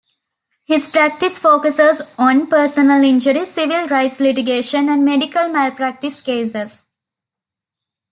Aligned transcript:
His 0.63 0.87
practice 0.87 1.37
focuses 1.37 2.01
on 2.17 2.47
personal 2.47 3.03
injury, 3.03 3.45
civil 3.45 3.85
rights 3.87 4.19
litigation 4.19 4.89
and 4.89 5.05
medical 5.05 5.47
malpractice 5.47 6.23
cases. 6.23 6.87